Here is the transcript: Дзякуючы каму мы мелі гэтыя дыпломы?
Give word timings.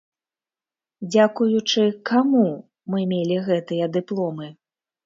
Дзякуючы 1.11 1.83
каму 2.13 2.45
мы 2.95 2.99
мелі 3.13 3.37
гэтыя 3.51 3.93
дыпломы? 4.01 4.55